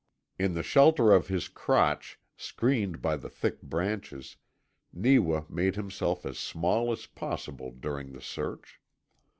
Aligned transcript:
In 0.39 0.55
the 0.55 0.63
shelter 0.63 1.11
of 1.11 1.27
his 1.27 1.47
crotch, 1.47 2.19
screened 2.35 3.03
by 3.03 3.15
the 3.17 3.29
thick 3.29 3.61
branches, 3.61 4.35
Neewa 4.91 5.43
made 5.47 5.75
himself 5.75 6.25
as 6.25 6.39
small 6.39 6.91
as 6.91 7.05
possible 7.05 7.69
during 7.69 8.13
the 8.13 8.21
search. 8.21 8.81